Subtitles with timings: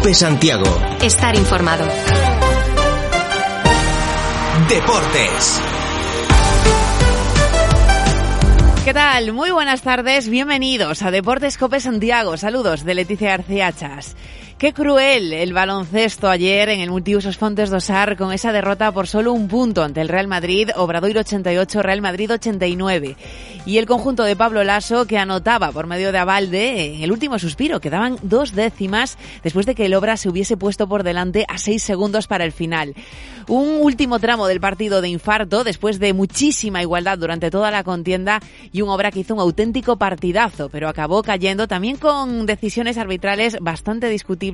[0.00, 0.64] Cope Santiago.
[1.02, 1.86] Estar informado.
[4.66, 5.60] Deportes.
[8.82, 9.34] ¿Qué tal?
[9.34, 12.38] Muy buenas tardes, bienvenidos a Deportes Cope Santiago.
[12.38, 14.16] Saludos de Leticia García Chas.
[14.60, 19.32] Qué cruel el baloncesto ayer en el Multiusos Fontes Dosar con esa derrota por solo
[19.32, 23.16] un punto ante el Real Madrid, Obradoiro 88, Real Madrid 89.
[23.64, 27.38] Y el conjunto de Pablo Lasso que anotaba por medio de Avalde en el último
[27.38, 31.56] suspiro, quedaban dos décimas después de que el Obra se hubiese puesto por delante a
[31.56, 32.94] seis segundos para el final.
[33.48, 38.40] Un último tramo del partido de infarto después de muchísima igualdad durante toda la contienda
[38.72, 43.56] y un Obra que hizo un auténtico partidazo, pero acabó cayendo también con decisiones arbitrales
[43.60, 44.49] bastante discutibles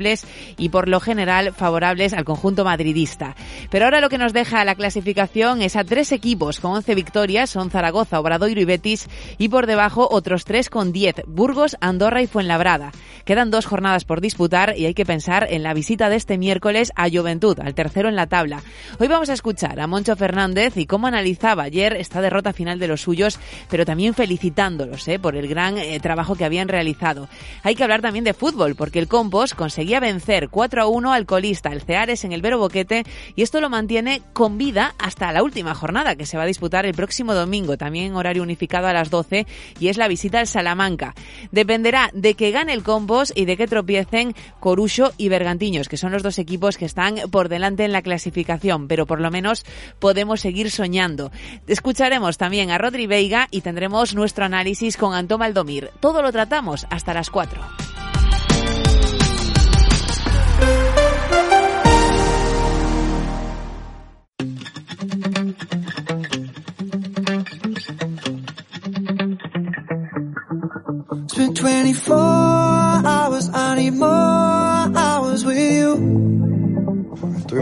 [0.57, 3.35] y por lo general favorables al conjunto madridista.
[3.71, 7.51] Pero ahora lo que nos deja la clasificación es a tres equipos con 11 victorias,
[7.51, 12.27] son Zaragoza, Obradoiro y Betis, y por debajo otros tres con 10, Burgos, Andorra y
[12.27, 12.93] Fuenlabrada.
[13.25, 16.93] Quedan dos jornadas por disputar y hay que pensar en la visita de este miércoles
[16.95, 18.63] a Juventud, al tercero en la tabla.
[19.01, 22.89] Hoy vamos a escuchar a Moncho Fernández y cómo analizaba ayer esta derrota final de
[22.89, 25.19] los suyos, pero también felicitándolos ¿eh?
[25.19, 27.29] por el gran eh, trabajo que habían realizado.
[27.63, 31.13] Hay que hablar también de fútbol, porque el Compos conseguía a vencer 4 a 1
[31.13, 35.33] al colista, el Ceares, en el Vero Boquete, y esto lo mantiene con vida hasta
[35.33, 38.87] la última jornada, que se va a disputar el próximo domingo, también en horario unificado
[38.87, 39.47] a las 12,
[39.79, 41.15] y es la visita al Salamanca.
[41.51, 46.13] Dependerá de que gane el Compos y de que tropiecen Corucho y Bergantiños, que son
[46.13, 49.65] los dos equipos que están por delante en la clasificación, pero por lo menos
[49.99, 51.31] podemos seguir soñando.
[51.67, 55.91] Escucharemos también a Rodri Veiga y tendremos nuestro análisis con Antón Maldomir.
[56.01, 57.96] Todo lo tratamos hasta las 4.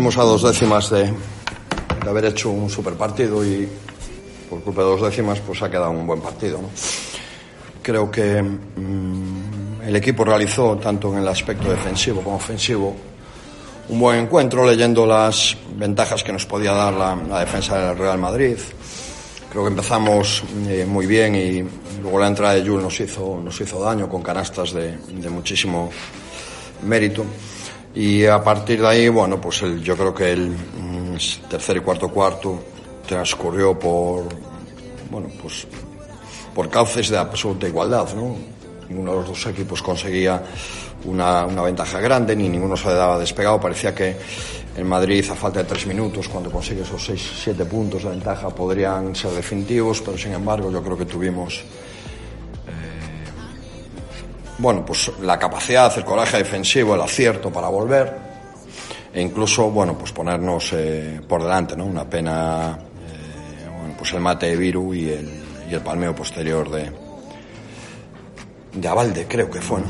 [0.05, 3.67] Estuvimos a dos décimas de, de haber hecho un super partido y
[4.51, 6.61] por culpa de dos décimas pues ha quedado un buen partido.
[6.61, 6.69] ¿no?
[7.81, 12.95] Creo que mmm, el equipo realizó tanto en el aspecto defensivo como ofensivo
[13.89, 18.19] un buen encuentro leyendo las ventajas que nos podía dar la, la defensa del Real
[18.19, 18.59] Madrid.
[19.51, 21.65] Creo que empezamos eh, muy bien y
[22.03, 25.89] luego la entrada de Jules nos hizo, nos hizo daño con canastas de, de muchísimo
[26.83, 27.25] mérito.
[27.95, 31.17] Y a partir de ahí, bueno, pues el, yo creo que el mm,
[31.49, 32.59] tercer y cuarto cuarto
[33.07, 34.25] transcurrió por,
[35.11, 35.67] bueno, pues
[36.55, 38.37] por cauces de absoluta igualdad, ¿no?
[38.89, 40.43] Ninguno de los dos equipos conseguía
[41.05, 43.61] una, una ventaja grande, ni ninguno se le daba despegado.
[43.61, 44.17] Parecía que
[44.77, 48.51] en Madrid, a falta de tres minutos, cuando consigue esos seis, siete puntos de ventaja,
[48.51, 51.63] podrían ser definitivos, pero sin embargo yo creo que tuvimos
[54.59, 58.35] bueno, pues la capacidad, el coraje defensivo, el acierto para volver
[59.15, 61.85] e incluso, bueno, pues ponernos eh, por delante, ¿no?
[61.87, 65.31] Una pena, eh, bueno, pues el mate de Viru y el,
[65.71, 66.91] y el palmeo posterior de,
[68.73, 69.89] de Avalde, creo que fue, ¿no?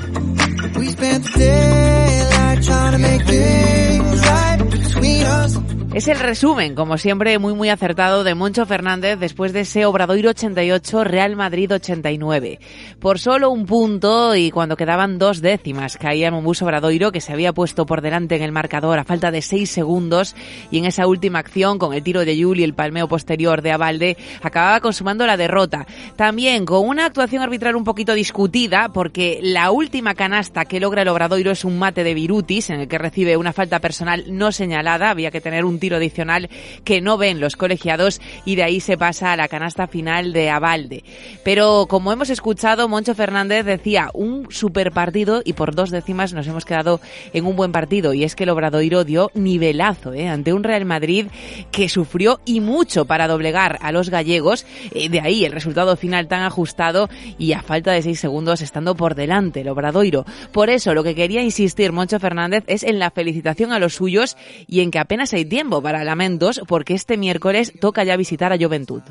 [5.94, 10.30] Es el resumen, como siempre, muy muy acertado de Moncho Fernández después de ese Obradoiro
[10.30, 12.58] 88, Real Madrid 89.
[12.98, 17.52] Por solo un punto y cuando quedaban dos décimas caía Mombus Obradoiro que se había
[17.52, 20.34] puesto por delante en el marcador a falta de seis segundos
[20.72, 23.70] y en esa última acción con el tiro de Yuli y el palmeo posterior de
[23.70, 25.86] Avalde acababa consumando la derrota.
[26.16, 31.08] También con una actuación arbitral un poquito discutida porque la última canasta que logra el
[31.08, 35.10] Obradoiro es un mate de Virutis en el que recibe una falta personal no señalada,
[35.10, 36.48] había que tener un tiro adicional
[36.82, 40.48] que no ven los colegiados y de ahí se pasa a la canasta final de
[40.48, 41.04] Avalde.
[41.44, 46.46] Pero como hemos escuchado, Moncho Fernández decía un super partido y por dos décimas nos
[46.46, 47.02] hemos quedado
[47.34, 50.26] en un buen partido y es que el Obradoiro dio nivelazo ¿eh?
[50.26, 51.26] ante un Real Madrid
[51.70, 56.28] que sufrió y mucho para doblegar a los gallegos, eh, de ahí el resultado final
[56.28, 60.24] tan ajustado y a falta de seis segundos estando por delante el Obradoiro.
[60.50, 64.38] Por eso lo que quería insistir Moncho Fernández es en la felicitación a los suyos
[64.66, 68.58] y en que apenas hay tiempo para lamentos porque este miércoles toca ya visitar a
[68.58, 69.02] Juventud.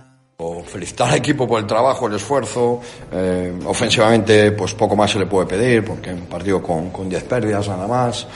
[0.66, 2.82] Felicitar al equipo por el trabajo, el esfuerzo.
[3.12, 7.24] Eh, ofensivamente, pues poco más se le puede pedir, porque un partido con, con 10
[7.24, 8.28] pérdidas nada más.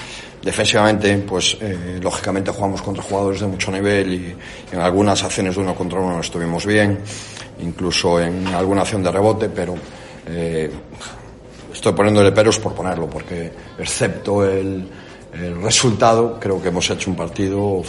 [0.41, 4.35] Defensivamente, pues eh, lógicamente jugamos contra jugadores de mucho nivel y
[4.71, 6.99] en algunas acciones de uno contra uno estuvimos bien,
[7.59, 9.75] incluso en alguna acción de rebote, pero
[10.27, 10.71] eh,
[11.73, 14.87] estoy poniéndole peros por ponerlo, porque excepto el,
[15.61, 17.83] resultado, creo que hemos hecho un partido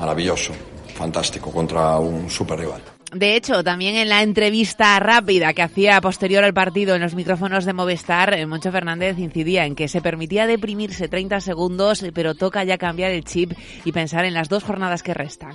[0.00, 0.52] maravilloso,
[0.94, 2.82] fantástico contra un super rival.
[3.12, 7.64] De hecho, también en la entrevista rápida que hacía posterior al partido en los micrófonos
[7.64, 12.62] de Movistar, eh, Moncho Fernández incidía en que se permitía deprimirse 30 segundos, pero toca
[12.62, 13.52] ya cambiar el chip
[13.84, 15.54] y pensar en las dos jornadas que restan.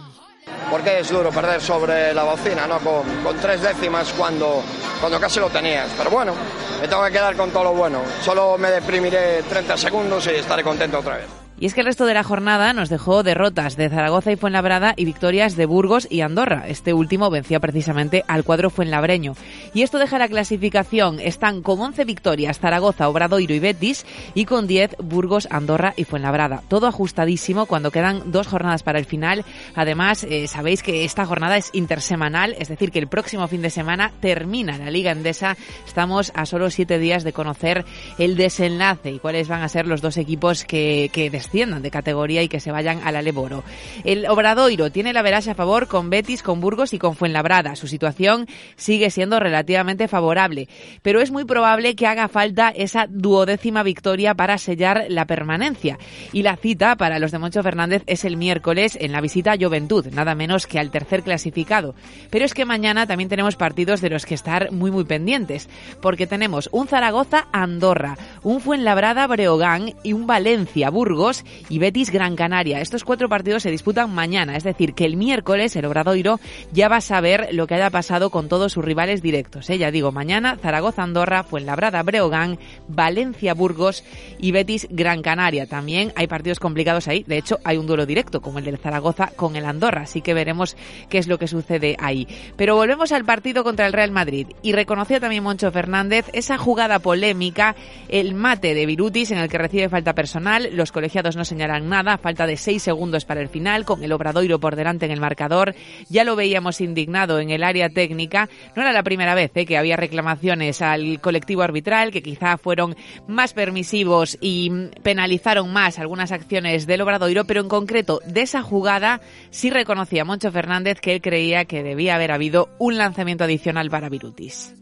[0.70, 2.78] Porque es duro perder sobre la bocina, ¿no?
[2.80, 4.62] Con, con, tres décimas cuando,
[5.00, 5.90] cuando casi lo tenías.
[5.98, 6.34] Pero bueno,
[6.82, 8.02] me tengo que quedar con todo lo bueno.
[8.22, 11.45] Solo me deprimiré 30 segundos y estaré contento otra vez.
[11.58, 14.94] Y es que el resto de la jornada nos dejó derrotas de Zaragoza y Fuenlabrada
[14.98, 16.68] y victorias de Burgos y Andorra.
[16.68, 19.36] Este último venció precisamente al cuadro fuenlabreño.
[19.74, 21.22] Y esto deja la clasificación.
[21.22, 26.62] Están con 11 victorias Zaragoza, Obradoiro y Betis y con 10 Burgos, Andorra y Fuenlabrada.
[26.68, 29.46] Todo ajustadísimo cuando quedan dos jornadas para el final.
[29.76, 33.70] Además, eh, sabéis que esta jornada es intersemanal, es decir, que el próximo fin de
[33.70, 35.56] semana termina la Liga Endesa.
[35.88, 37.86] Estamos a solo siete días de conocer
[38.18, 42.50] el desenlace y cuáles van a ser los dos equipos que, que de categoría y
[42.50, 43.64] que se vayan al Aleboro.
[44.04, 47.76] El Obradoiro tiene la veraje a favor con Betis, con Burgos y con Fuenlabrada.
[47.76, 50.68] Su situación sigue siendo relativamente favorable,
[51.02, 55.98] pero es muy probable que haga falta esa duodécima victoria para sellar la permanencia.
[56.34, 59.58] Y la cita para los de Moncho Fernández es el miércoles en la visita a
[59.58, 61.96] Juventud, nada menos que al tercer clasificado.
[62.30, 65.70] Pero es que mañana también tenemos partidos de los que estar muy muy pendientes,
[66.02, 71.35] porque tenemos un Zaragoza-Andorra, un Fuenlabrada-Breogán y un Valencia-Burgos
[71.70, 72.82] y Betis Gran Canaria.
[72.82, 76.40] Estos cuatro partidos se disputan mañana, es decir, que el miércoles el Obradoiro
[76.72, 79.70] ya va a saber lo que haya pasado con todos sus rivales directos.
[79.70, 79.78] ¿eh?
[79.78, 84.04] Ya digo, mañana Zaragoza Andorra, Fuenlabrada Breogán, Valencia Burgos
[84.40, 85.66] y Betis Gran Canaria.
[85.66, 89.32] También hay partidos complicados ahí, de hecho hay un duelo directo como el del Zaragoza
[89.36, 90.76] con el Andorra, así que veremos
[91.10, 92.28] qué es lo que sucede ahí.
[92.56, 97.00] Pero volvemos al partido contra el Real Madrid y reconoció también Moncho Fernández esa jugada
[97.00, 97.76] polémica,
[98.10, 102.20] el mate de Virutis en el que recibe falta personal, los colegiados no señalan nada,
[102.20, 105.74] falta de seis segundos para el final, con el Obradoiro por delante en el marcador.
[106.10, 108.50] Ya lo veíamos indignado en el área técnica.
[108.76, 112.96] No era la primera vez eh, que había reclamaciones al colectivo arbitral, que quizá fueron
[113.28, 119.22] más permisivos y penalizaron más algunas acciones del Obradoiro, pero en concreto de esa jugada
[119.50, 124.10] sí reconocía Moncho Fernández que él creía que debía haber habido un lanzamiento adicional para
[124.10, 124.76] Virutis.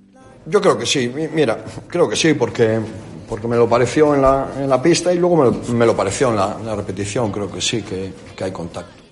[0.46, 2.80] Yo creo que sí, mira, creo que sí, porque
[3.28, 5.96] porque me lo pareció en la, en la pista y luego me lo, me lo
[5.96, 9.04] pareció en la, en la, repetición, creo que sí, que, que hay contacto.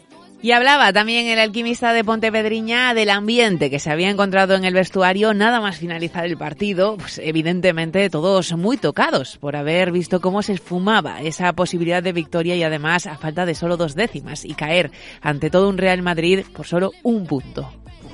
[0.44, 4.74] Y hablaba también el alquimista de Pontevedriña del ambiente que se había encontrado en el
[4.74, 10.42] vestuario nada más finalizar el partido, pues evidentemente todos muy tocados por haber visto cómo
[10.42, 14.56] se esfumaba esa posibilidad de victoria y además a falta de solo dos décimas y
[14.56, 14.90] caer
[15.22, 17.72] ante todo un Real Madrid por solo un punto.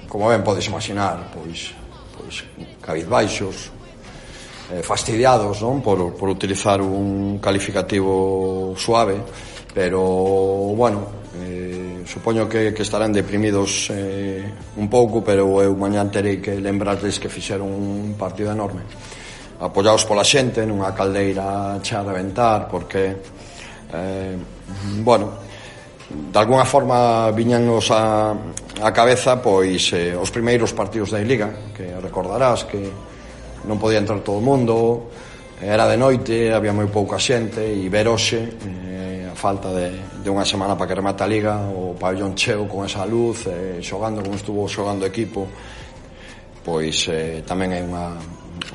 [0.09, 1.71] Como ven, podéis imaginar, pues,
[2.17, 2.43] pues
[2.81, 3.71] cabizbaixos,
[4.71, 9.15] eh, fastidiados non por, por utilizar un calificativo suave
[9.73, 10.01] pero
[10.75, 14.43] bueno eh, supoño que, que estarán deprimidos eh,
[14.77, 18.81] un pouco pero eu mañá terei que lembrarles que fixeron un partido enorme.
[19.59, 23.03] Apoyados pola xente nunha caldeira xa de ventar porque
[23.91, 24.35] eh,
[25.03, 25.43] bueno
[26.07, 28.31] de alguna forma viñanos a,
[28.81, 32.87] a cabeza pois eh, os primeiros partidos da Liga que recordarás que
[33.67, 35.11] non podía entrar todo o mundo,
[35.59, 39.91] era de noite, había moi pouca xente e ver hoxe eh, a falta de,
[40.23, 43.83] de unha semana para que remata a liga, o pabellón cheo con esa luz, eh,
[43.83, 45.49] xogando como estuvo xogando o equipo,
[46.61, 48.15] pois eh, tamén é unha,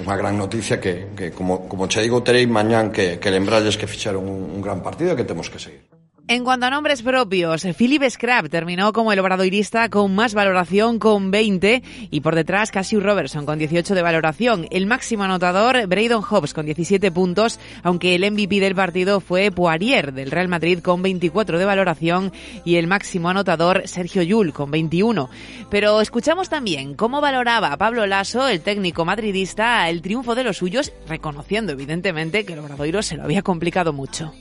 [0.03, 3.87] unha gran noticia que, que como, como che digo, terei mañán que, que lembralles que
[3.87, 6.02] fixeron un, un gran partido e que temos que seguir.
[6.35, 11.31] En cuanto a nombres propios, Philip Scrap terminó como el obradoirista con más valoración con
[11.31, 14.67] 20 y por detrás Cassius Robertson con 18 de valoración.
[14.71, 20.15] El máximo anotador, Braydon Hobbs con 17 puntos, aunque el MVP del partido fue Poirier
[20.15, 22.33] del Real Madrid con 24 de valoración
[22.65, 25.29] y el máximo anotador Sergio Yul con 21.
[25.71, 30.93] Pero escuchamos también cómo valoraba Pablo Lasso, el técnico madridista, el triunfo de los suyos,
[31.07, 34.33] reconociendo evidentemente que el obradoiro se lo había complicado mucho.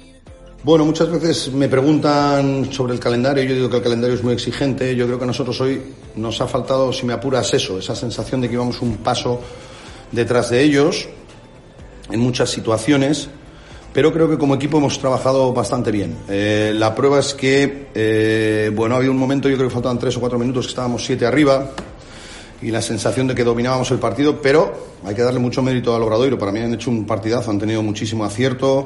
[0.63, 4.33] Bueno, muchas veces me preguntan sobre el calendario, yo digo que el calendario es muy
[4.33, 5.81] exigente, yo creo que a nosotros hoy
[6.15, 9.41] nos ha faltado, si me apuras, eso, esa sensación de que íbamos un paso
[10.11, 11.09] detrás de ellos
[12.11, 13.27] en muchas situaciones,
[13.91, 16.15] pero creo que como equipo hemos trabajado bastante bien.
[16.29, 20.15] Eh, la prueba es que, eh, bueno, había un momento, yo creo que faltaban tres
[20.17, 21.71] o cuatro minutos, que estábamos siete arriba,
[22.61, 24.71] y la sensación de que dominábamos el partido, pero
[25.03, 26.37] hay que darle mucho mérito al Obradoiro.
[26.37, 28.85] Para mí han hecho un partidazo, han tenido muchísimo acierto.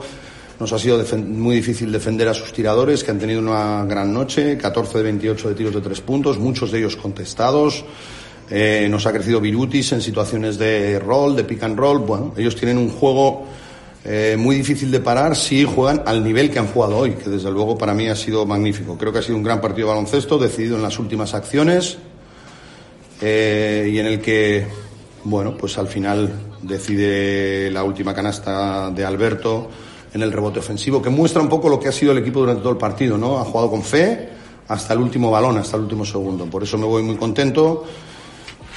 [0.59, 4.57] Nos ha sido muy difícil defender a sus tiradores, que han tenido una gran noche,
[4.57, 7.83] 14 de 28 de tiros de tres puntos, muchos de ellos contestados.
[8.50, 12.00] Eh, nos ha crecido Virutis en situaciones de rol, de pick and roll.
[12.00, 13.43] Bueno, ellos tienen un juego
[14.05, 17.51] eh, muy difícil de parar si juegan al nivel que han jugado hoy, que desde
[17.51, 18.97] luego para mí ha sido magnífico.
[18.97, 21.97] Creo que ha sido un gran partido de baloncesto, decidido en las últimas acciones.
[23.21, 24.67] eh, y en el que,
[25.24, 26.29] bueno, pues al final
[26.62, 29.69] decide la última canasta de Alberto
[30.15, 32.62] en el rebote ofensivo, que muestra un poco lo que ha sido el equipo durante
[32.62, 33.38] todo el partido, ¿no?
[33.38, 34.29] Ha jugado con fe
[34.69, 36.45] hasta el último balón, hasta el último segundo.
[36.45, 37.84] Por eso me voy muy contento,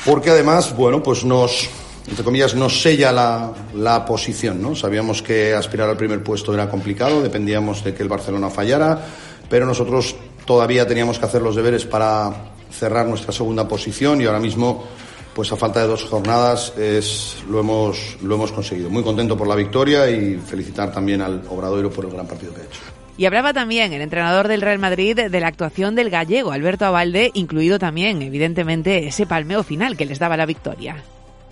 [0.04, 1.70] porque además, bueno, pues nos,
[2.08, 4.74] entre comillas, nos sella la, la posición, ¿no?
[4.74, 9.00] Sabíamos que aspirar al primer puesto era complicado, dependíamos de que el Barcelona fallara,
[9.48, 12.32] pero nosotros todavía teníamos que hacer los deberes para
[12.68, 14.82] cerrar nuestra segunda posición y ahora mismo
[15.38, 18.90] pues a falta de dos jornadas es, lo, hemos, lo hemos conseguido.
[18.90, 22.62] Muy contento por la victoria y felicitar también al Obradoiro por el gran partido que
[22.62, 22.80] ha hecho.
[23.16, 27.30] Y hablaba también el entrenador del Real Madrid de la actuación del gallego, Alberto Abalde,
[27.34, 30.96] incluido también, evidentemente, ese palmeo final que les daba la victoria.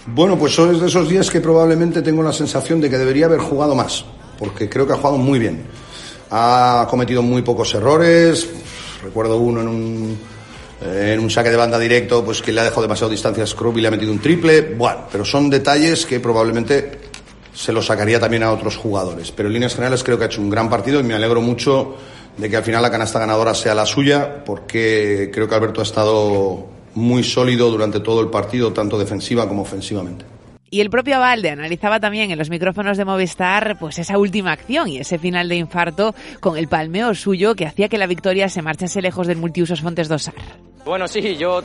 [0.05, 3.39] Bueno, pues son de esos días que probablemente tengo la sensación de que debería haber
[3.39, 4.05] jugado más,
[4.37, 5.63] porque creo que ha jugado muy bien.
[6.33, 8.51] Ha cometido muy pocos errores,
[9.05, 10.19] recuerdo uno en un
[10.81, 13.77] en un saque de banda directo, pues que le ha dejado demasiado distancia a Scrub
[13.79, 14.61] y le ha metido un triple.
[14.61, 16.99] Bueno, pero son detalles que probablemente
[17.55, 19.33] se los sacaría también a otros jugadores.
[19.33, 21.97] Pero en líneas generales creo que ha hecho un gran partido y me alegro mucho
[22.37, 25.85] de que al final la canasta ganadora sea la suya, porque creo que Alberto ha
[25.85, 30.25] estado muy sólido durante todo el partido, tanto defensiva como ofensivamente.
[30.69, 34.89] Y el propio Valde analizaba también en los micrófonos de Movistar pues esa última acción
[34.89, 38.63] y ese final de infarto con el palmeo suyo que hacía que la victoria se
[38.63, 40.35] marchase lejos del multiusos Fontes Dosar.
[40.87, 41.63] Bueno, sí, yo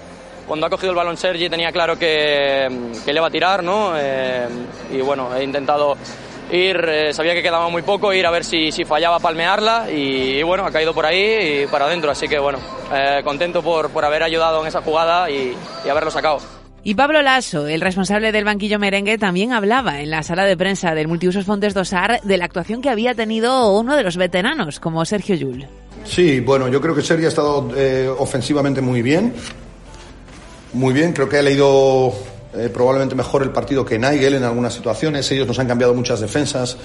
[0.48, 2.68] cuando ha cogido el balón Sergi tenía claro que,
[3.06, 3.94] que le iba a tirar, ¿no?
[3.96, 4.48] Eh,
[4.92, 5.96] y bueno, he intentado
[6.52, 10.40] ir, eh, sabía que quedaba muy poco, ir a ver si, si fallaba palmearla y,
[10.40, 12.58] y, bueno, ha caído por ahí y para adentro, así que bueno,
[12.92, 16.40] eh, contento por, por haber ayudado en esa jugada y, y haberlo sacado.
[16.84, 20.96] Y Pablo Lasso, el responsable del banquillo merengue, también hablaba en la sala de prensa
[20.96, 25.06] del Multiusos Fontes Dosar de la actuación que había tenido uno de los veteranos, como
[25.06, 25.68] Sergio Llull.
[26.06, 29.34] Sí, bueno, yo creo que Sergio ha estado eh, ofensivamente muy bien.
[30.74, 32.14] Muy bien, creo que ha leído
[32.54, 35.30] eh, probablemente mejor el partido que Nigel en algunas situaciones.
[35.32, 36.78] Ellos nos han cambiado muchas defensas.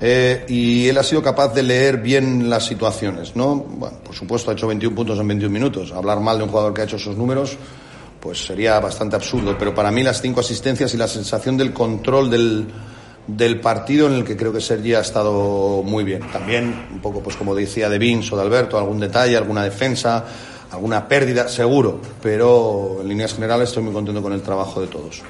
[0.00, 3.56] Eh, y él ha sido capaz de leer bien las situaciones, ¿no?
[3.56, 5.92] Bueno, por supuesto, ha hecho 21 puntos en 21 minutos.
[5.92, 7.56] Hablar mal de un jugador que ha hecho esos números
[8.26, 9.56] pues sería bastante absurdo.
[9.56, 12.66] Pero para mí las cinco asistencias y la sensación del control del,
[13.26, 16.22] del partido en el que creo que Sergi ha estado muy bien.
[16.32, 20.24] También, un poco, pues como decía de Vince o de Alberto, algún detalle, alguna defensa,
[20.70, 22.00] alguna pérdida, seguro.
[22.22, 25.22] Pero en líneas generales estoy muy contento con el trabajo de todos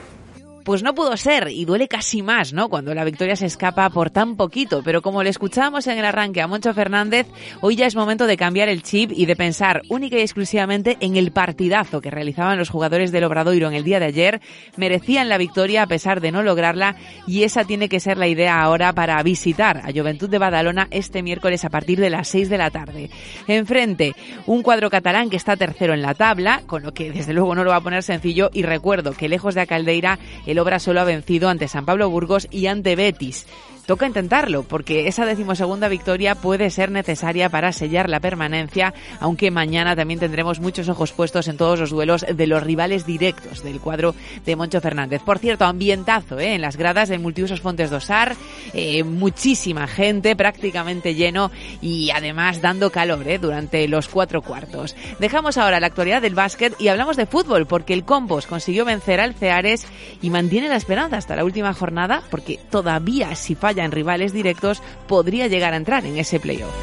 [0.67, 2.69] pues no pudo ser y duele casi más, ¿no?
[2.69, 4.83] Cuando la victoria se escapa por tan poquito.
[4.83, 7.29] Pero como le escuchábamos en el arranque a Moncho Fernández,
[7.61, 11.15] hoy ya es momento de cambiar el chip y de pensar única y exclusivamente en
[11.15, 14.41] el partidazo que realizaban los jugadores del Obradoiro en el día de ayer.
[14.77, 16.97] Merecían la victoria a pesar de no lograrla
[17.29, 21.23] y esa tiene que ser la idea ahora para visitar a Juventud de Badalona este
[21.23, 23.09] miércoles a partir de las 6 de la tarde.
[23.47, 27.55] Enfrente, un cuadro catalán que está tercero en la tabla, con lo que desde luego
[27.55, 30.19] no lo va a poner sencillo y recuerdo que lejos de Acaldeira
[30.56, 33.47] el el Obra solo ha vencido ante San Pablo Burgos y ante Betis
[33.87, 39.97] toca intentarlo, porque esa decimosegunda victoria puede ser necesaria para sellar la permanencia, aunque mañana
[39.97, 44.14] también tendremos muchos ojos puestos en todos los duelos de los rivales directos del cuadro
[44.45, 45.23] de Moncho Fernández.
[45.23, 46.55] Por cierto, ambientazo ¿eh?
[46.55, 48.35] en las gradas del Multiusos Fontes Dosar,
[48.75, 51.50] eh, muchísima gente, prácticamente lleno
[51.81, 53.38] y además dando calor ¿eh?
[53.38, 54.97] durante los cuatro cuartos.
[55.21, 59.21] Dejamos ahora la actualidad del básquet y hablamos de fútbol, porque el Compos consiguió vencer
[59.21, 59.87] al Ceares
[60.23, 64.83] y mantiene la esperanza hasta la última jornada, porque todavía si falla en rivales directos,
[65.06, 66.75] podría llegar a entrar en ese playoff.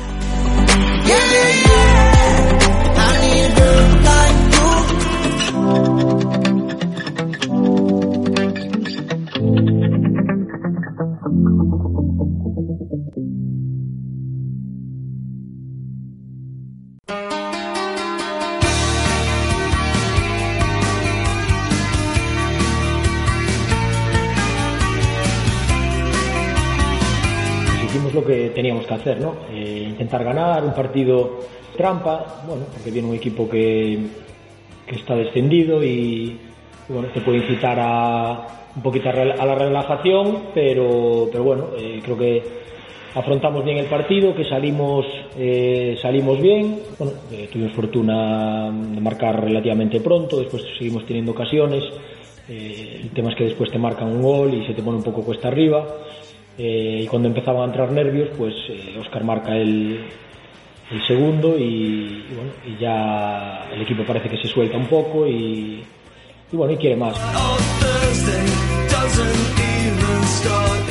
[28.14, 29.36] Lo que teníamos que hacer, ¿no?
[29.52, 31.40] Eh, intentar ganar un partido
[31.76, 34.00] trampa, bueno, porque viene un equipo que,
[34.86, 36.40] que está descendido y,
[36.90, 42.18] bueno, te puede incitar a un poquito a la relajación, pero, pero bueno, eh, creo
[42.18, 42.44] que
[43.14, 45.06] afrontamos bien el partido, que salimos
[45.38, 51.84] eh, salimos bien, bueno, eh, tuvimos fortuna de marcar relativamente pronto, después seguimos teniendo ocasiones,
[52.50, 55.24] el tema es que después te marcan un gol y se te pone un poco
[55.24, 55.88] cuesta arriba.
[56.58, 60.06] Eh, y cuando empezaban a entrar nervios, pues eh, Oscar marca el,
[61.08, 65.84] segundo y, bueno, y ya el equipo parece que se suelta un poco y
[66.52, 67.18] bueno, y quiere más.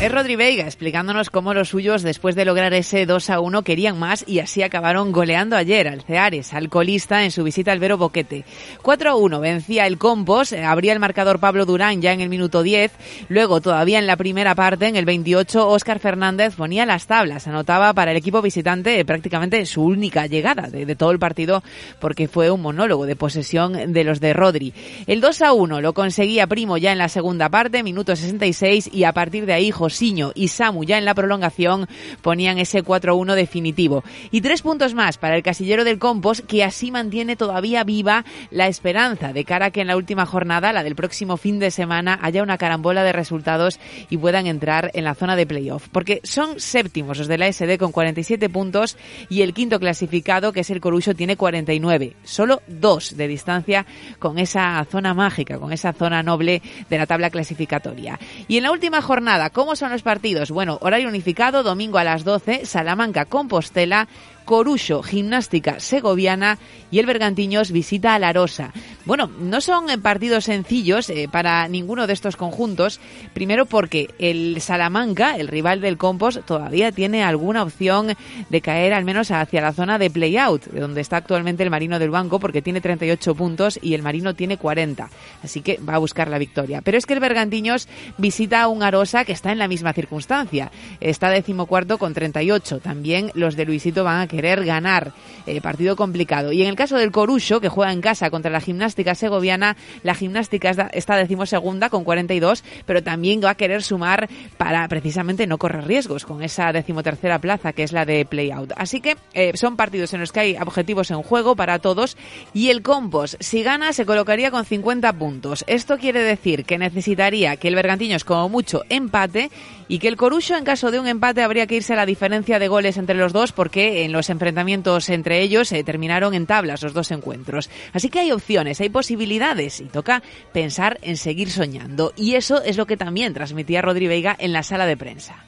[0.03, 4.01] Es Rodri Veiga explicándonos cómo los suyos, después de lograr ese 2 a 1, querían
[4.01, 7.99] más y así acabaron goleando ayer al Ceares, al colista, en su visita al Vero
[7.99, 8.45] Boquete.
[8.83, 12.31] 4 a 1 vencía el Compos, eh, abría el marcador Pablo Durán ya en el
[12.31, 12.91] minuto 10.
[13.29, 17.47] Luego, todavía en la primera parte, en el 28, Óscar Fernández ponía las tablas.
[17.47, 21.63] Anotaba para el equipo visitante prácticamente su única llegada de, de todo el partido
[22.01, 24.75] porque fue un monólogo de posesión de los de Rodri.
[25.07, 29.05] El 2 a 1 lo conseguía Primo ya en la segunda parte, minuto 66, y
[29.05, 31.87] a partir de ahí Josiño y Samu ya en la prolongación
[32.23, 34.03] ponían ese 4-1 definitivo.
[34.31, 38.69] Y tres puntos más para el casillero del Compos, que así mantiene todavía viva la
[38.69, 42.19] esperanza de cara a que en la última jornada, la del próximo fin de semana,
[42.23, 45.89] haya una carambola de resultados y puedan entrar en la zona de playoff.
[45.93, 48.97] Porque son séptimos los de la SD con 47 puntos
[49.29, 52.17] y el quinto clasificado, que es el Corucho, tiene 49.
[52.25, 53.85] Solo dos de distancia
[54.19, 58.19] con esa zona mágica, con esa zona noble de la tabla clasificatoria.
[58.49, 60.53] Y en la última jornada, ¿cómo son los partidos?
[60.53, 64.07] Bueno, horario unificado, domingo a las 12, Salamanca, Compostela,
[64.45, 66.59] Corucho, Gimnástica Segoviana
[66.91, 68.73] y el Bergantiños visita a La Rosa.
[69.05, 73.01] Bueno, no son eh, partidos sencillos eh, para ninguno de estos conjuntos.
[73.35, 78.15] Primero porque el Salamanca, el rival del Compos, todavía tiene alguna opción
[78.49, 81.99] de caer al menos hacia la zona de play-out, de donde está actualmente el Marino
[81.99, 85.11] del Banco, porque tiene 38 puntos y el Marino tiene 40.
[85.43, 86.81] Así que va a buscar la victoria.
[86.83, 90.71] Pero es que el Bergantiños visita a un Arosa que está en la misma circunstancia.
[91.01, 92.81] Está decimocuarto con 38.
[92.81, 95.13] También los de Luisito van a querer ganar.
[95.47, 96.53] Eh, partido complicado.
[96.53, 100.15] Y en el caso del Corucho, que juega en casa contra la gimnástica segoviana, la
[100.15, 105.85] gimnástica está decimosegunda con 42, pero también va a querer sumar para precisamente no correr
[105.85, 108.73] riesgos con esa decimotercera plaza que es la de play-out.
[108.77, 112.17] Así que eh, son partidos en los que hay objetivos en juego para todos
[112.55, 115.65] y el Compos, si gana, se colocaría con 50 puntos.
[115.67, 119.51] Esto quiere decir que necesitaría que el Bergantiños como mucho empate
[119.93, 122.59] y que el Corucho en caso de un empate habría que irse a la diferencia
[122.59, 126.83] de goles entre los dos porque en los enfrentamientos entre ellos se terminaron en tablas
[126.83, 127.69] los dos encuentros.
[127.93, 132.13] Así que hay opciones, hay posibilidades y toca pensar en seguir soñando.
[132.17, 135.45] Y eso es lo que también transmitía Rodri Veiga en la sala de prensa.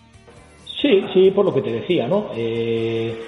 [0.79, 2.29] Sí, sí, por lo que te decía, ¿no?
[2.37, 3.19] Eh,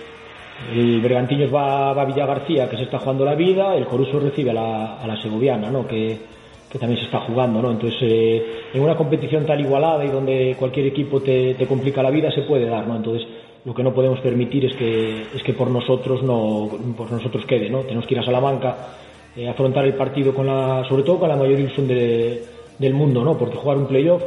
[0.75, 4.21] el Bergantiños va, va, a Villa García, que se está jugando la vida, el Coruso
[4.21, 5.89] recibe a la, a la Segoviana, ¿no?
[5.89, 6.36] Que,
[6.71, 7.71] que también se está jugando, ¿no?
[7.71, 12.11] Entonces, eh, en una competición tan igualada y donde cualquier equipo te, te complica la
[12.11, 12.97] vida, se puede dar, ¿no?
[12.97, 13.27] Entonces,
[13.65, 17.69] lo que no podemos permitir es que, es que por nosotros no por nosotros quede,
[17.69, 17.81] ¿no?
[17.81, 18.77] Tenemos que ir a Salamanca,
[19.37, 22.43] eh, afrontar el partido con la, sobre todo con la mayor ilusión de,
[22.79, 23.37] del mundo, ¿no?
[23.37, 24.23] Porque jugar un playoff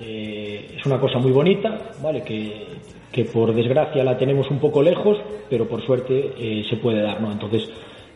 [0.00, 2.22] eh, es una cosa muy bonita, ¿vale?
[2.22, 2.66] Que,
[3.12, 5.18] que por desgracia la tenemos un poco lejos,
[5.48, 7.30] pero por suerte eh, se puede dar, ¿no?
[7.30, 7.68] Entonces,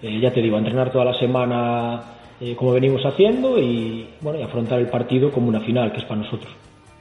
[0.03, 2.03] eh, ya te digo, entrenar toda la semana
[2.41, 6.05] eh, como venimos haciendo y, bueno, y afrontar el partido como una final, que es
[6.05, 6.53] para nosotros.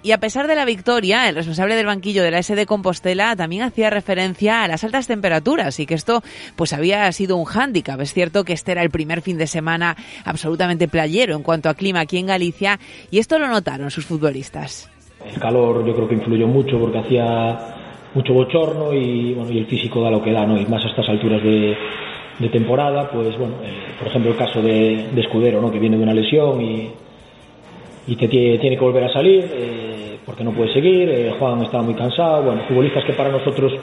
[0.06, 3.64] Y a pesar de la victoria, el responsable del banquillo de la SD Compostela también
[3.64, 6.22] hacía referencia a las altas temperaturas y que esto
[6.56, 8.00] pues había sido un hándicap.
[8.02, 11.74] Es cierto que este era el primer fin de semana absolutamente playero en cuanto a
[11.74, 14.92] clima aquí en Galicia y esto lo notaron sus futbolistas.
[15.26, 17.58] El calor yo creo que influyó mucho porque hacía
[18.14, 20.56] mucho bochorno y, bueno, y el físico da lo que da, ¿no?
[20.56, 21.76] Y más a estas alturas de,
[22.40, 25.72] de temporada, pues bueno, eh, por ejemplo el caso de, de, Escudero, ¿no?
[25.72, 26.90] Que viene de una lesión y,
[28.08, 31.10] y te tiene, tiene, que volver a salir eh, porque no puede seguir.
[31.10, 32.44] Eh, Juan estaba muy cansado.
[32.44, 33.74] Bueno, futbolistas que para nosotros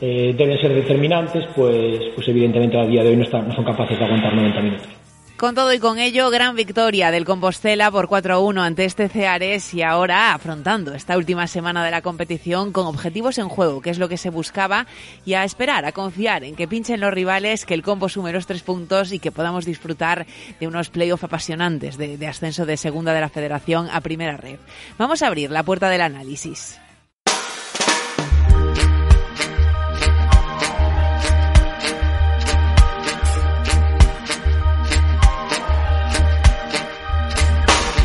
[0.00, 3.64] eh, deben ser determinantes, pues, pues evidentemente a día de hoy no, están, no son
[3.64, 4.97] capaces de aguantar 90 minutos.
[5.38, 9.82] Con todo y con ello, gran victoria del Compostela por 4-1 ante este Ceares y
[9.82, 14.08] ahora afrontando esta última semana de la competición con objetivos en juego, que es lo
[14.08, 14.88] que se buscaba,
[15.24, 18.48] y a esperar, a confiar en que pinchen los rivales, que el combo sume los
[18.48, 20.26] tres puntos y que podamos disfrutar
[20.58, 24.58] de unos playoffs apasionantes de ascenso de segunda de la Federación a primera red.
[24.98, 26.80] Vamos a abrir la puerta del análisis.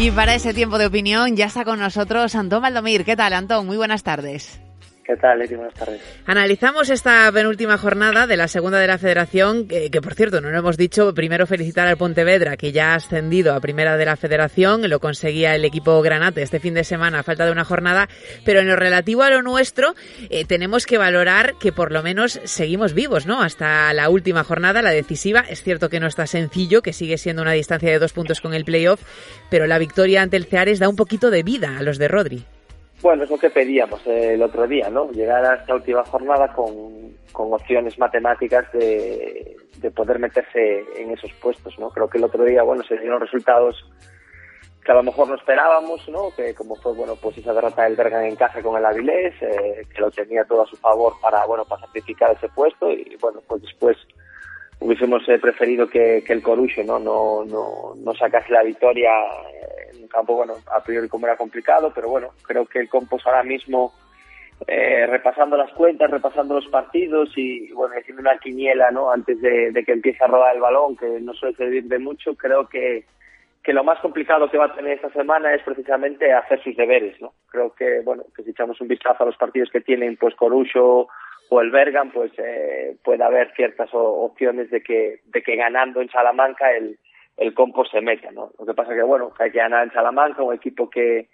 [0.04, 3.06] Y para ese tiempo de opinión ya está con nosotros Antón Valdomir.
[3.06, 3.66] ¿Qué tal, Antón?
[3.66, 4.60] Muy buenas tardes.
[5.06, 5.40] ¿Qué tal?
[5.40, 6.02] Buenas tardes.
[6.26, 10.50] Analizamos esta penúltima jornada de la segunda de la Federación, que, que, por cierto, no
[10.50, 14.16] lo hemos dicho, primero felicitar al Pontevedra, que ya ha ascendido a primera de la
[14.16, 18.08] Federación, lo conseguía el equipo Granate este fin de semana a falta de una jornada,
[18.46, 19.94] pero en lo relativo a lo nuestro,
[20.30, 23.42] eh, tenemos que valorar que por lo menos seguimos vivos, ¿no?
[23.42, 25.42] Hasta la última jornada, la decisiva.
[25.42, 28.54] Es cierto que no está sencillo, que sigue siendo una distancia de dos puntos con
[28.54, 29.02] el playoff,
[29.50, 32.46] pero la victoria ante el Ceares da un poquito de vida a los de Rodri.
[33.04, 35.12] Bueno, es lo que pedíamos el otro día, ¿no?
[35.12, 41.34] Llegar a esta última jornada con, con opciones matemáticas de, de, poder meterse en esos
[41.34, 41.90] puestos, ¿no?
[41.90, 43.76] Creo que el otro día, bueno, se dieron resultados
[44.86, 46.30] que a lo mejor no esperábamos, ¿no?
[46.34, 49.86] Que como fue, bueno, pues esa derrota del Bergan en casa con el Avilés, eh,
[49.94, 53.42] que lo tenía todo a su favor para, bueno, para sacrificar ese puesto y, bueno,
[53.46, 53.98] pues después
[54.84, 57.00] hubiésemos eh, preferido que, el Corucho, ¿no?
[57.00, 59.12] No, no, no sacase la victoria
[59.92, 63.44] en un campo, a priori como era complicado, pero bueno, creo que el Compos ahora
[63.44, 63.94] mismo,
[64.68, 69.10] eh, repasando las cuentas, repasando los partidos y, bueno, haciendo una quiniela, ¿no?
[69.12, 72.36] Antes de, de que empiece a rodar el balón, que no suele servir de mucho,
[72.36, 73.06] creo que
[73.64, 77.20] que lo más complicado que va a tener esta semana es precisamente hacer sus deberes,
[77.22, 77.34] ¿no?
[77.48, 81.08] Creo que, bueno, que si echamos un vistazo a los partidos que tienen, pues Corucho
[81.50, 86.10] o el Bergan, pues eh, puede haber ciertas opciones de que, de que ganando en
[86.10, 86.98] Salamanca el,
[87.38, 88.52] el compo se meta, ¿no?
[88.58, 91.30] Lo que pasa que, bueno, hay que ganar en Salamanca, un equipo que,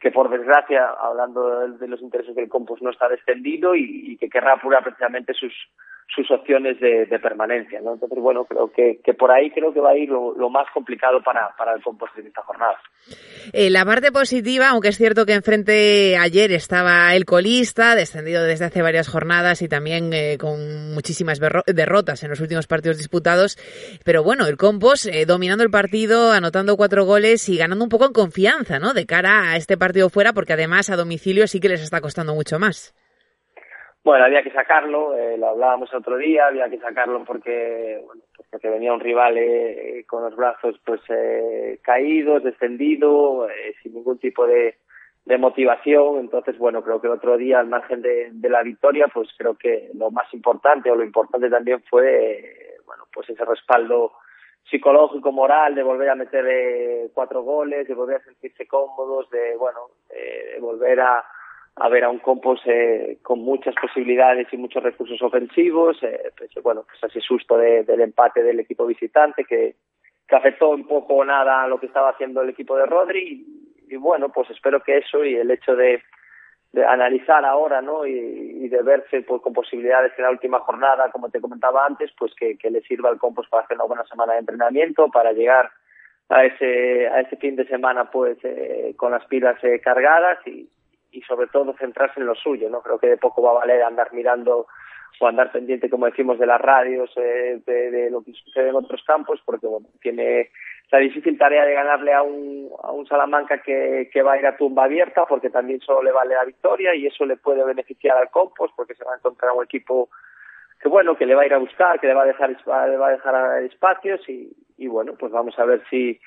[0.00, 4.30] que por desgracia, hablando de, los intereses del Compos, no está descendido y, y que
[4.30, 5.52] querrá apurar precisamente sus,
[6.14, 7.80] sus opciones de, permanencia.
[7.80, 7.94] ¿no?
[7.94, 10.66] Entonces, bueno, creo que, que, por ahí creo que va a ir lo, lo más
[10.72, 12.78] complicado para, para el compost en esta jornada.
[13.52, 18.66] Eh, la parte positiva, aunque es cierto que enfrente ayer estaba el colista, descendido desde
[18.66, 23.56] hace varias jornadas y también eh, con muchísimas derrotas en los últimos partidos disputados,
[24.04, 28.06] pero bueno, el compost eh, dominando el partido, anotando cuatro goles y ganando un poco
[28.06, 28.94] en confianza, ¿no?
[28.94, 32.34] De cara a este partido fuera, porque además a domicilio sí que les está costando
[32.34, 32.94] mucho más.
[34.02, 38.48] Bueno, había que sacarlo, eh, lo hablábamos otro día, había que sacarlo porque, bueno, pues
[38.50, 44.18] porque venía un rival eh, con los brazos pues eh, caídos, descendido, eh, sin ningún
[44.18, 44.76] tipo de,
[45.26, 46.18] de motivación.
[46.18, 49.54] Entonces, bueno, creo que el otro día, al margen de, de la victoria, pues creo
[49.56, 54.12] que lo más importante o lo importante también fue, eh, bueno, pues ese respaldo
[54.70, 59.56] psicológico, moral, de volver a meter eh, cuatro goles, de volver a sentirse cómodos, de,
[59.56, 61.22] bueno, eh, de volver a
[61.76, 66.50] a ver a un Compos eh, con muchas posibilidades y muchos recursos ofensivos, eh, pues,
[66.62, 69.76] bueno, pues ese susto de, del empate del equipo visitante que,
[70.28, 73.46] que afectó un poco o nada a lo que estaba haciendo el equipo de Rodri
[73.88, 76.02] y, bueno, pues espero que eso y el hecho de,
[76.72, 78.06] de analizar ahora, ¿no?
[78.06, 82.10] Y, y de verse pues, con posibilidades en la última jornada, como te comentaba antes,
[82.18, 85.32] pues que, que le sirva al Compos para hacer una buena semana de entrenamiento, para
[85.32, 85.70] llegar
[86.28, 90.68] a ese a ese fin de semana pues eh, con las pilas eh, cargadas y,
[91.12, 92.82] y sobre todo centrarse en lo suyo, ¿no?
[92.82, 94.66] Creo que de poco va a valer andar mirando
[95.20, 99.02] o andar pendiente, como decimos, de las radios, eh, de, lo que sucede en otros
[99.04, 100.50] campos, porque bueno, tiene
[100.90, 104.46] la difícil tarea de ganarle a un, a un Salamanca que, que va a ir
[104.46, 108.16] a tumba abierta, porque también solo le vale la victoria y eso le puede beneficiar
[108.16, 110.08] al Compos, porque se va a encontrar un equipo
[110.80, 112.96] que bueno, que le va a ir a buscar, que le va a dejar, le
[112.96, 116.18] va a dejar espacios y, y bueno, pues vamos a ver si,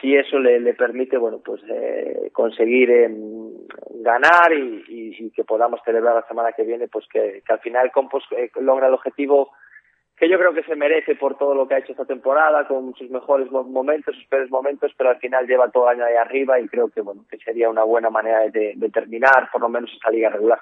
[0.00, 3.10] si eso le, le permite bueno pues eh, conseguir eh,
[4.02, 7.60] ganar y, y, y, que podamos celebrar la semana que viene pues que, que al
[7.60, 9.52] final Compos eh, logra el objetivo
[10.20, 12.94] que yo creo que se merece por todo lo que ha hecho esta temporada, con
[12.94, 16.60] sus mejores momentos, sus peores momentos, pero al final lleva todo el año ahí arriba
[16.60, 19.90] y creo que bueno que sería una buena manera de, de terminar por lo menos
[19.90, 20.60] esta liga regular.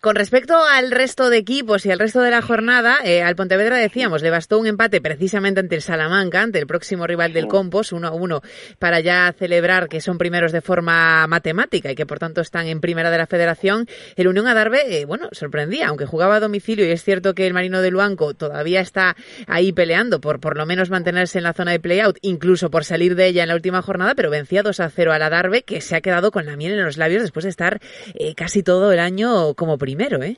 [0.00, 3.76] Con respecto al resto de equipos y al resto de la jornada, eh, al Pontevedra
[3.76, 7.92] decíamos, le bastó un empate precisamente ante el Salamanca, ante el próximo rival del Compos,
[7.92, 8.40] uno a uno,
[8.78, 12.80] para ya celebrar que son primeros de forma matemática y que por tanto están en
[12.80, 13.84] primera de la federación.
[14.16, 17.52] El Unión Adarve, eh, bueno, sorprendía, aunque jugaba a domicilio y es cierto que el
[17.52, 19.16] Marino de Luanco todavía está está
[19.48, 23.16] ahí peleando por por lo menos mantenerse en la zona de playout, incluso por salir
[23.16, 25.80] de ella en la última jornada, pero vencía 2 a 0 a la Darbe, que
[25.80, 27.80] se ha quedado con la miel en los labios después de estar
[28.14, 30.36] eh, casi todo el año como primero, ¿eh?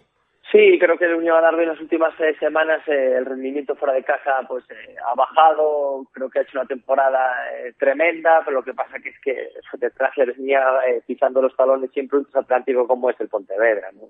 [0.53, 4.05] Sí, creo que el Unión Adarve en las últimas semanas eh, el rendimiento fuera de
[4.05, 8.63] casa pues eh, ha bajado, creo que ha hecho una temporada eh, tremenda, pero lo
[8.63, 10.63] que pasa que es que detrás le venía
[11.05, 14.09] pisando los talones siempre un transatlántico como es el Pontevedra, ¿no?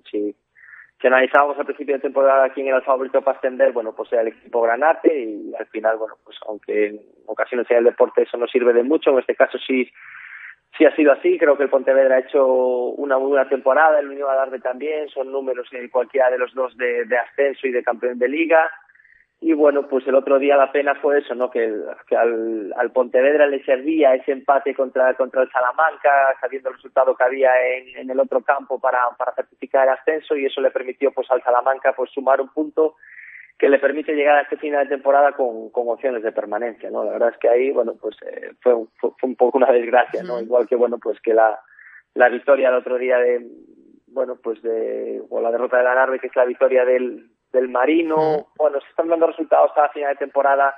[0.99, 4.23] Si analizábamos al principio de temporada quién era el favorito para ascender, bueno, pues era
[4.23, 8.37] el equipo Granate y al final, bueno, pues aunque en ocasiones sea el deporte eso
[8.37, 9.91] no sirve de mucho, en este caso sí
[10.77, 14.09] sí ha sido así, creo que el Pontevedra ha hecho una muy buena temporada, el
[14.09, 17.83] Unión Adarve también, son números en cualquiera de los dos de, de ascenso y de
[17.83, 18.69] campeón de liga,
[19.39, 21.51] y bueno, pues el otro día la pena fue eso, ¿no?
[21.51, 21.71] Que,
[22.07, 27.15] que al, al, Pontevedra le servía ese empate contra, contra el Salamanca, sabiendo el resultado
[27.15, 30.71] que había en, en el otro campo para, para certificar el ascenso y eso le
[30.71, 32.95] permitió pues al Salamanca pues sumar un punto
[33.59, 37.03] que le permite llegar a este final de temporada con, con opciones de permanencia, ¿no?
[37.03, 40.23] La verdad es que ahí, bueno, pues eh, fue, fue, fue, un poco una desgracia,
[40.23, 40.39] ¿no?
[40.39, 41.59] Igual que, bueno, pues que la,
[42.15, 43.47] la victoria el otro día de,
[44.07, 47.69] bueno, pues de, o la derrota de la Narve, que es la victoria del, del
[47.69, 48.47] Marino.
[48.57, 50.75] Bueno, se están dando resultados cada final de temporada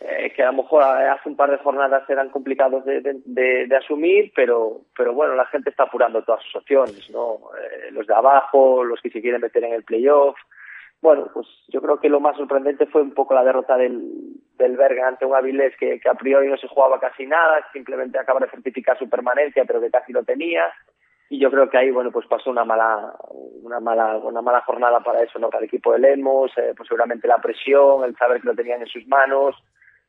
[0.00, 3.66] eh, que a lo mejor hace un par de jornadas eran complicados de, de, de,
[3.66, 7.38] de asumir, pero, pero bueno, la gente está apurando todas sus opciones, ¿no?
[7.60, 10.36] Eh, los de abajo, los que se quieren meter en el playoff.
[11.00, 14.00] bueno, pues yo creo que lo más sorprendente fue un poco la derrota del,
[14.56, 18.20] del Berga ante un Avilés que, que a priori no se jugaba casi nada, simplemente
[18.20, 20.62] acaba de certificar su permanencia, pero que casi lo tenía.
[21.30, 23.14] Y yo creo que ahí, bueno, pues pasó una mala,
[23.62, 25.50] una mala, una mala jornada para eso, ¿no?
[25.50, 28.80] Para el equipo de Lemos, eh, pues seguramente la presión, el saber que lo tenían
[28.80, 29.54] en sus manos,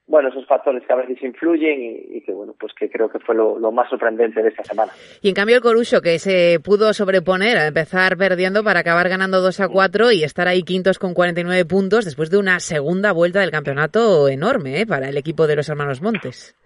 [0.10, 3.36] bueno, esos factores que a veces influyen y, que, bueno, pues que creo que fue
[3.36, 4.92] lo, lo, más sorprendente de esta semana.
[5.22, 9.40] Y en cambio el Corucho, que se pudo sobreponer a empezar perdiendo para acabar ganando
[9.40, 13.42] 2 a 4 y estar ahí quintos con 49 puntos después de una segunda vuelta
[13.42, 14.88] del campeonato enorme ¿eh?
[14.88, 16.59] para el equipo de los hermanos Montes.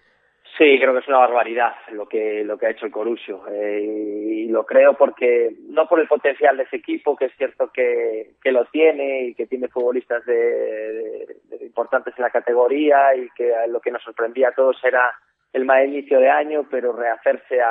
[0.58, 3.44] Sí, creo que es una barbaridad lo que lo que ha hecho el Corusio.
[3.50, 7.72] Eh, y lo creo porque no por el potencial de ese equipo que es cierto
[7.72, 13.52] que, que lo tiene y que tiene futbolistas de, importantes en la categoría y que
[13.68, 15.12] lo que nos sorprendía a todos era
[15.54, 17.70] el mal inicio de año, pero rehacerse a,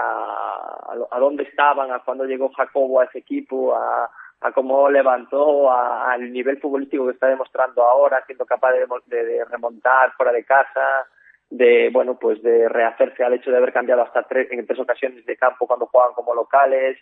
[1.11, 6.33] a, dónde estaban, a cuando llegó Jacobo a ese equipo, a, a cómo levantó, al
[6.33, 8.73] nivel futbolístico que está demostrando ahora, siendo capaz
[9.07, 11.07] de remontar fuera de casa
[11.53, 15.25] de bueno pues de rehacerse al hecho de haber cambiado hasta tres en tres ocasiones
[15.27, 16.99] de campo cuando juegan como locales.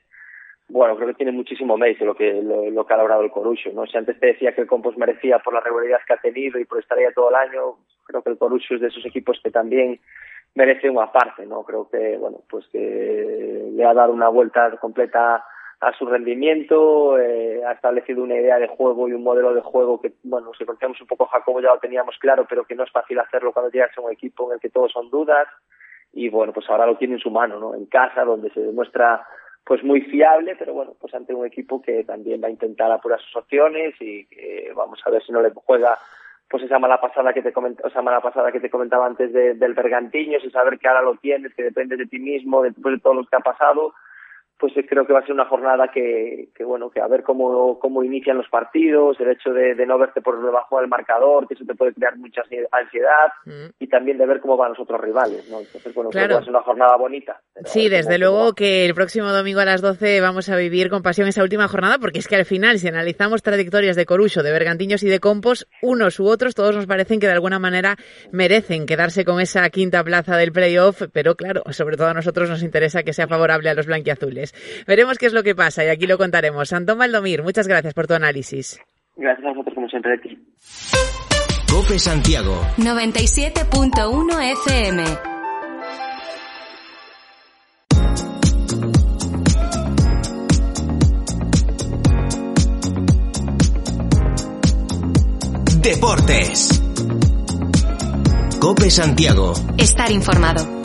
[0.69, 3.87] Bueno creo que tiene muchísimo mérito lo que lo, que ha logrado el Corusio no
[3.87, 6.65] si antes te decía que el Compos merecía por la regularidad que ha tenido y
[6.65, 9.53] por estar ahí todo el año creo que el Corusio es de esos equipos que
[9.53, 10.01] también
[10.57, 15.45] merece una parte no creo que bueno pues que le ha dado una vuelta completa
[15.81, 20.01] a su rendimiento, eh, ha establecido una idea de juego y un modelo de juego
[20.01, 22.91] que, bueno, si conocemos un poco Jacobo ya lo teníamos claro, pero que no es
[22.91, 25.49] fácil hacerlo cuando llegas a un equipo en el que todos son dudas
[26.13, 27.75] y bueno, pues ahora lo tiene en su mano, ¿no?
[27.75, 29.27] En casa, donde se demuestra
[29.65, 33.21] pues muy fiable, pero bueno, pues ante un equipo que también va a intentar apurar
[33.21, 35.97] sus opciones y que vamos a ver si no le juega
[36.49, 39.55] pues esa mala pasada que te comentaba, esa mala pasada que te comentaba antes de,
[39.55, 43.01] del Bergantiño, ese saber que ahora lo tienes, que depende de ti mismo, después de
[43.01, 43.95] todo lo que ha pasado,
[44.61, 47.79] pues creo que va a ser una jornada que, que bueno, que a ver cómo,
[47.79, 51.55] cómo inician los partidos, el hecho de, de no verte por debajo del marcador, que
[51.55, 53.71] eso te puede crear mucha ansiedad, mm.
[53.79, 55.61] y también de ver cómo van los otros rivales, ¿no?
[55.61, 56.27] Entonces, bueno, claro.
[56.27, 57.41] creo que va a ser una jornada bonita.
[57.65, 61.29] Sí, desde luego que el próximo domingo a las 12 vamos a vivir con pasión
[61.29, 65.03] esa última jornada, porque es que al final, si analizamos trayectorias de Corucho, de Bergantiños
[65.03, 67.97] y de Compos, unos u otros, todos nos parecen que de alguna manera
[68.31, 72.63] merecen quedarse con esa quinta plaza del playoff, pero claro, sobre todo a nosotros nos
[72.63, 74.50] interesa que sea favorable a los blanquiazules.
[74.87, 76.73] Veremos qué es lo que pasa y aquí lo contaremos.
[76.73, 78.81] Antón Valdomir, muchas gracias por tu análisis.
[79.17, 80.39] Gracias a vosotros como siempre, Leti.
[81.71, 85.31] Cope Santiago 97.1 FM
[95.83, 96.83] Deportes.
[98.61, 99.55] Cope Santiago.
[99.79, 100.80] Estar informado.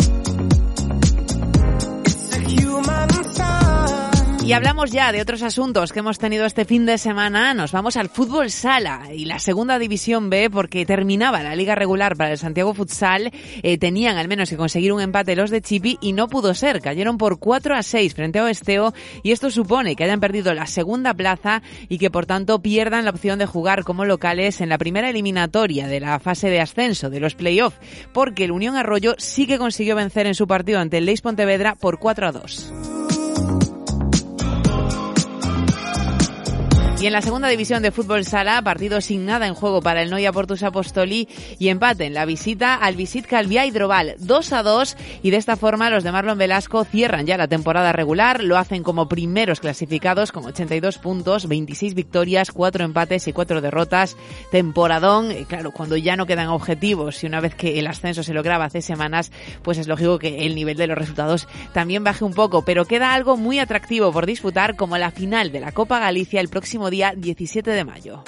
[4.46, 7.56] Y hablamos ya de otros asuntos que hemos tenido este fin de semana.
[7.56, 12.16] Nos vamos al fútbol sala y la segunda división B porque terminaba la liga regular
[12.16, 13.32] para el Santiago Futsal.
[13.64, 16.80] Eh, tenían al menos que conseguir un empate los de Chipi y no pudo ser.
[16.80, 20.68] Cayeron por 4 a 6 frente a Oesteo y esto supone que hayan perdido la
[20.68, 24.78] segunda plaza y que por tanto pierdan la opción de jugar como locales en la
[24.78, 27.80] primera eliminatoria de la fase de ascenso de los playoffs
[28.14, 31.74] porque el Unión Arroyo sí que consiguió vencer en su partido ante el Leis Pontevedra
[31.74, 33.05] por 4 a 2.
[37.06, 40.10] Y en la segunda división de fútbol sala, partido sin nada en juego para el
[40.10, 44.98] Noia Portus Apostoli y empate en la visita al Visit Calvia Hidrobal 2 a 2
[45.22, 48.82] y de esta forma los de Marlon Velasco cierran ya la temporada regular, lo hacen
[48.82, 54.18] como primeros clasificados con 82 puntos, 26 victorias, 4 empates y 4 derrotas,
[54.50, 58.66] temporadón, claro, cuando ya no quedan objetivos y una vez que el ascenso se lograba
[58.66, 62.64] hace semanas, pues es lógico que el nivel de los resultados también baje un poco,
[62.64, 66.50] pero queda algo muy atractivo por disputar como la final de la Copa Galicia el
[66.50, 68.24] próximo día 17 de mayo.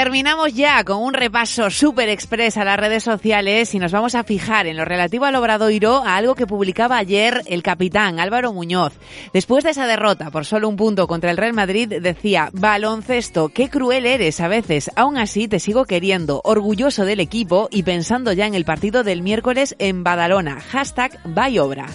[0.00, 4.24] Terminamos ya con un repaso súper express a las redes sociales y nos vamos a
[4.24, 8.94] fijar en lo relativo al Obradoiro a algo que publicaba ayer el capitán Álvaro Muñoz.
[9.34, 13.68] Después de esa derrota por solo un punto contra el Real Madrid decía, baloncesto, qué
[13.68, 18.46] cruel eres a veces, aún así te sigo queriendo, orgulloso del equipo y pensando ya
[18.46, 20.62] en el partido del miércoles en Badalona.
[20.62, 21.88] Hashtag Bayobra.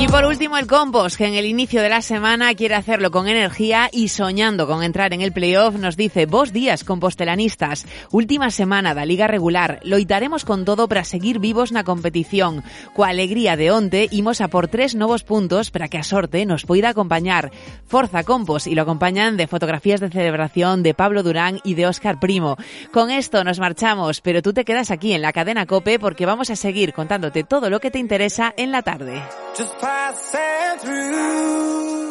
[0.00, 3.26] Y por último el Compos, que en el inicio de la semana quiere hacerlo con
[3.26, 8.94] energía y soñando con entrar en el playoff, nos dice, vos días compostelanistas, última semana
[8.94, 12.62] da liga regular, loitaremos con todo para seguir vivos na competición.
[12.94, 16.62] Coa alegría de onte, imos a por tres novos puntos para que a sorte nos
[16.62, 17.50] poida acompañar.
[17.90, 22.20] Forza Compos y lo acompañan de fotografías de celebración de Pablo Durán y de Óscar
[22.22, 22.54] Primo.
[22.94, 26.50] Con esto nos marchamos, pero tú te quedas aquí en la cadena Cope porque vamos
[26.50, 29.26] a seguir contándote todo lo que te interesa en la tarde.
[29.88, 32.07] passing through.